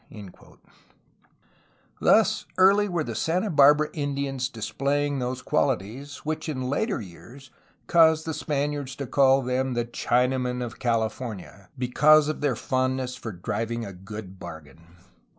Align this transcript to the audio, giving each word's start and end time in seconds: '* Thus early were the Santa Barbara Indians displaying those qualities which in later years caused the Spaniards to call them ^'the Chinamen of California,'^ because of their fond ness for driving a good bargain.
'* 0.01 2.01
Thus 2.01 2.47
early 2.57 2.89
were 2.89 3.03
the 3.03 3.13
Santa 3.13 3.51
Barbara 3.51 3.89
Indians 3.93 4.49
displaying 4.49 5.19
those 5.19 5.43
qualities 5.43 6.25
which 6.25 6.49
in 6.49 6.71
later 6.71 6.99
years 6.99 7.51
caused 7.85 8.25
the 8.25 8.33
Spaniards 8.33 8.95
to 8.95 9.05
call 9.05 9.43
them 9.43 9.75
^'the 9.75 9.91
Chinamen 9.91 10.63
of 10.65 10.79
California,'^ 10.79 11.67
because 11.77 12.29
of 12.29 12.41
their 12.41 12.55
fond 12.55 12.97
ness 12.97 13.15
for 13.15 13.31
driving 13.31 13.85
a 13.85 13.93
good 13.93 14.39
bargain. 14.39 14.81